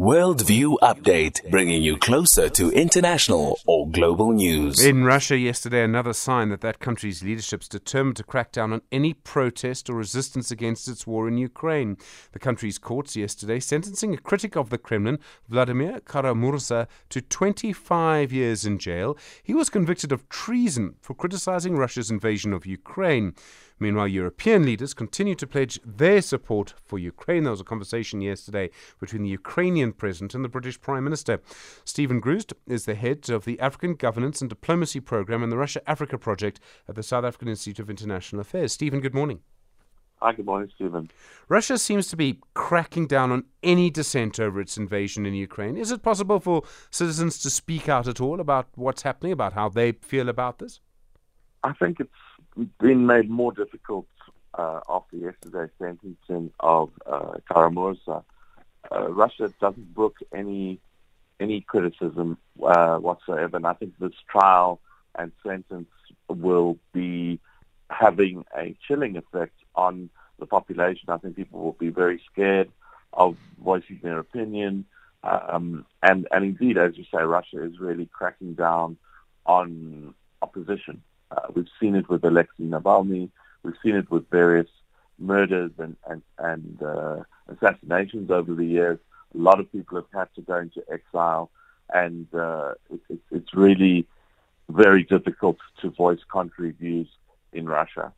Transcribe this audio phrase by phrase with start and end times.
[0.00, 4.82] Worldview Update, bringing you closer to international or global news.
[4.82, 8.80] In Russia yesterday, another sign that that country's leadership is determined to crack down on
[8.90, 11.98] any protest or resistance against its war in Ukraine.
[12.32, 15.18] The country's courts yesterday sentencing a critic of the Kremlin,
[15.50, 19.18] Vladimir Kara-Murza, to 25 years in jail.
[19.42, 23.34] He was convicted of treason for criticizing Russia's invasion of Ukraine.
[23.82, 27.44] Meanwhile, European leaders continue to pledge their support for Ukraine.
[27.44, 28.68] There was a conversation yesterday
[29.00, 31.40] between the Ukrainian president and the British Prime Minister.
[31.84, 35.80] Steven Gruzd is the head of the African Governance and Diplomacy Program and the Russia
[35.88, 38.72] Africa Project at the South African Institute of International Affairs.
[38.72, 39.40] Steven, good morning.
[40.22, 41.10] Hi, good morning, Stephen.
[41.48, 45.78] Russia seems to be cracking down on any dissent over its invasion in Ukraine.
[45.78, 49.70] Is it possible for citizens to speak out at all about what's happening, about how
[49.70, 50.80] they feel about this?
[51.64, 54.06] I think it's been made more difficult
[54.54, 58.22] uh, after yesterday's sentencing of uh, Kara-Murza.
[58.90, 60.80] Uh, Russia doesn't brook any
[61.38, 64.80] any criticism uh, whatsoever, and I think this trial
[65.18, 65.88] and sentence
[66.28, 67.40] will be
[67.88, 71.08] having a chilling effect on the population.
[71.08, 72.70] I think people will be very scared
[73.12, 74.84] of voicing their opinion,
[75.24, 78.96] um, and and indeed, as you say, Russia is really cracking down
[79.46, 81.02] on opposition.
[81.30, 83.30] Uh, we've seen it with Alexei Navalny.
[83.62, 84.68] We've seen it with various
[85.18, 88.98] murders and and, and uh, assassinations over the years.
[89.34, 91.50] A lot of people have had to go into exile,
[91.92, 94.06] and uh, it, it, it's really
[94.68, 97.08] very difficult to voice contrary views
[97.52, 98.12] in Russia.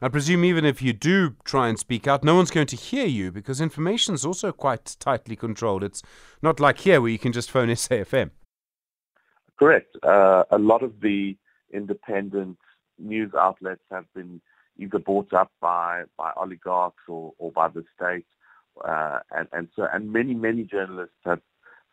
[0.00, 3.06] I presume even if you do try and speak out, no one's going to hear
[3.06, 5.82] you because information is also quite tightly controlled.
[5.82, 6.02] It's
[6.42, 8.30] not like here where you can just phone SAFM.
[9.58, 9.96] Correct.
[10.02, 11.36] Uh, a lot of the
[11.72, 12.58] independent
[12.98, 14.40] news outlets have been
[14.78, 18.26] either bought up by, by oligarchs or, or by the state.
[18.84, 21.40] Uh, and, and so, and many, many journalists have,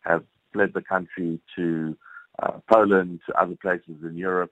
[0.01, 1.97] have fled the country to
[2.41, 4.51] uh, Poland, to other places in Europe.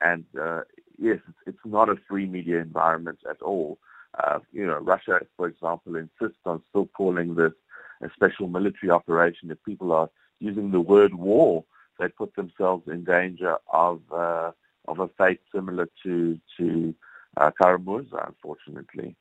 [0.00, 0.62] And uh,
[0.98, 3.78] yes, it's, not a free media environment at all.
[4.22, 7.52] Uh, you know, Russia, for example, insists on still calling this
[8.02, 9.50] a special military operation.
[9.50, 10.08] If people are
[10.38, 11.64] using the word war,
[11.98, 14.52] they put themselves in danger of uh,
[14.86, 16.94] of a fate similar to to
[17.36, 19.16] uh, Kara-Murza, unfortunately.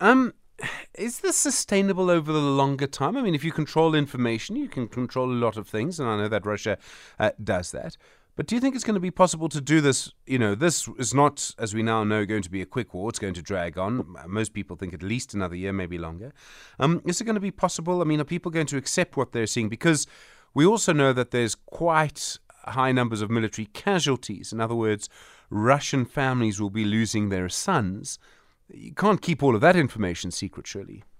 [0.00, 0.34] Um,
[0.98, 3.16] is this sustainable over the longer time?
[3.16, 6.16] I mean, if you control information, you can control a lot of things, and I
[6.16, 6.78] know that Russia
[7.18, 7.96] uh, does that.
[8.36, 10.12] But do you think it's going to be possible to do this?
[10.26, 13.08] You know, this is not, as we now know, going to be a quick war.
[13.08, 14.14] It's going to drag on.
[14.26, 16.34] Most people think at least another year, maybe longer.
[16.78, 18.02] Um, is it going to be possible?
[18.02, 19.70] I mean, are people going to accept what they're seeing?
[19.70, 20.06] Because
[20.52, 24.52] we also know that there's quite high numbers of military casualties.
[24.52, 25.08] In other words,
[25.48, 28.18] Russian families will be losing their sons.
[28.68, 31.04] You can't keep all of that information secret, surely.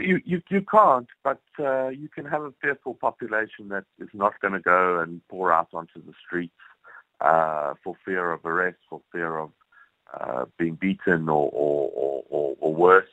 [0.00, 4.38] You, you, you can't, but uh, you can have a fearful population that is not
[4.40, 6.54] going to go and pour out onto the streets
[7.20, 9.50] uh, for fear of arrest, for fear of
[10.12, 13.08] uh, being beaten or, or, or, or worse.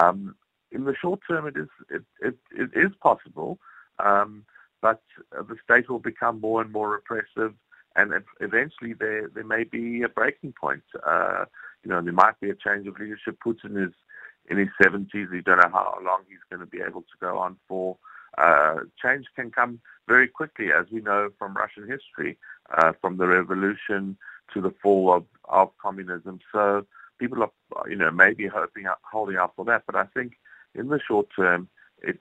[0.00, 0.34] Um,
[0.72, 3.58] in the short term, it is it, it, it is possible.
[3.98, 4.44] Um,
[4.82, 5.02] but
[5.36, 7.54] uh, the state will become more and more repressive,
[7.96, 10.82] and eventually there there may be a breaking point.
[11.06, 11.44] Uh,
[11.82, 13.38] you know, there might be a change of leadership.
[13.44, 13.94] Putin is
[14.48, 15.30] in his 70s.
[15.30, 17.96] We don't know how long he's going to be able to go on for.
[18.38, 22.38] Uh, change can come very quickly, as we know from Russian history,
[22.76, 24.16] uh, from the revolution
[24.52, 26.40] to the fall of, of communism.
[26.52, 26.86] So
[27.18, 29.84] people are, you know, maybe hoping, holding out for that.
[29.86, 30.34] But I think
[30.74, 31.68] in the short term,
[32.02, 32.18] it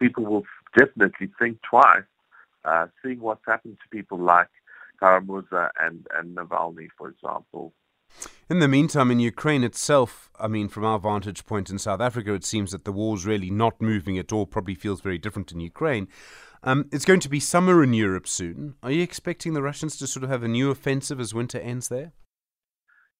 [0.00, 0.44] people will
[0.76, 2.02] definitely think twice,
[2.64, 4.48] uh, seeing what's happened to people like
[5.00, 7.72] Kara-Murza and, and Navalny, for example.
[8.48, 12.32] In the meantime, in Ukraine itself, I mean, from our vantage point in South Africa,
[12.32, 15.60] it seems that the war's really not moving at all, probably feels very different in
[15.60, 16.08] Ukraine.
[16.62, 18.74] Um, it's going to be summer in Europe soon.
[18.82, 21.88] Are you expecting the Russians to sort of have a new offensive as winter ends
[21.88, 22.12] there?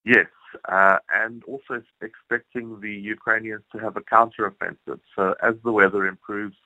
[0.05, 0.27] Yes,
[0.67, 5.01] uh, and also expecting the Ukrainians to have a counteroffensive.
[5.15, 6.57] So as the weather improves,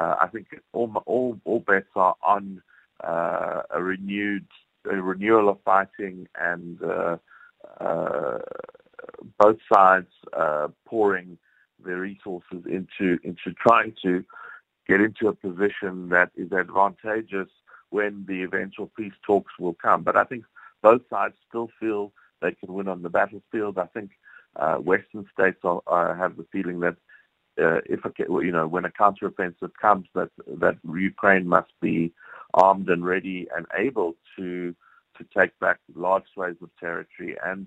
[0.00, 2.62] uh, I think all, all, all bets are on
[3.04, 4.46] uh, a renewed
[4.90, 7.16] a renewal of fighting and uh,
[7.80, 8.38] uh
[9.38, 11.38] both sides uh, pouring
[11.84, 14.24] their resources into into trying to
[14.86, 17.48] get into a position that is advantageous
[17.90, 20.02] when the eventual peace talks will come.
[20.02, 20.44] But I think
[20.82, 23.78] both sides still feel they can win on the battlefield.
[23.78, 24.10] I think
[24.56, 26.96] uh, Western states are, are, have the feeling that
[27.60, 32.12] uh, if a, you know when a counteroffensive comes, that that Ukraine must be
[32.58, 34.74] armed and ready and able to
[35.16, 37.36] to take back large swathes of territory.
[37.44, 37.66] And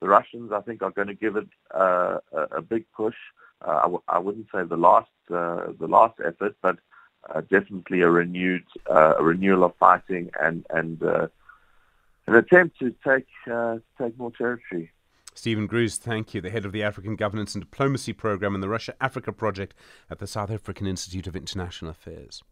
[0.00, 3.14] the Russians, I think, are going to give it uh, a, a, big push.
[3.66, 6.78] Uh, I w- I wouldn't say the last uh, the last effort, but
[7.28, 11.28] uh, definitely a renewed uh, a renewal of fighting and and uh,
[12.26, 13.26] an attempt to take
[13.98, 14.90] take more territory.
[15.34, 18.70] Steven Gruzd, thank you, the head of the African Governance and Diplomacy Program in the
[18.70, 19.74] Russia Africa Project
[20.10, 22.42] at the South African Institute of International Affairs.